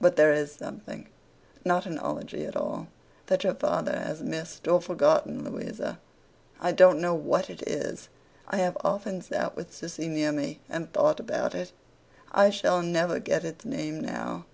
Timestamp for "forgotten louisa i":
4.80-6.72